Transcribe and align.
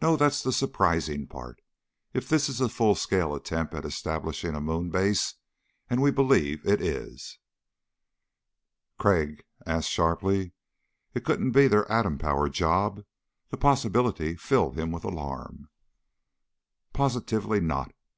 "No, 0.00 0.16
that's 0.16 0.42
the 0.42 0.52
surprising 0.54 1.26
part, 1.26 1.60
if 2.14 2.26
this 2.26 2.48
is 2.48 2.62
a 2.62 2.68
full 2.70 2.94
scale 2.94 3.34
attempt 3.34 3.74
at 3.74 3.84
establishing 3.84 4.54
a 4.54 4.58
moon 4.62 4.88
base. 4.88 5.34
And 5.90 6.00
we 6.00 6.10
believe 6.10 6.66
it 6.66 6.80
is." 6.80 7.38
Crag 8.98 9.44
asked 9.66 9.90
sharply. 9.90 10.52
"It 11.12 11.26
couldn't 11.26 11.50
be 11.52 11.68
their 11.68 11.84
atom 11.92 12.16
powered 12.16 12.54
job?" 12.54 13.02
The 13.50 13.58
possibility 13.58 14.34
filled 14.34 14.78
him 14.78 14.92
with 14.92 15.04
alarm. 15.04 15.68
"Positively 16.94 17.60
not. 17.60 17.92